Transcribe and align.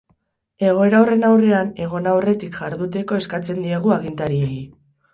Egoera 0.69 1.01
horren 1.03 1.25
aurrean 1.27 1.69
egon 1.87 2.11
aurretik 2.15 2.59
jarduteko 2.65 3.23
eskatzen 3.23 3.65
diegu 3.71 3.99
agintariei. 4.01 4.61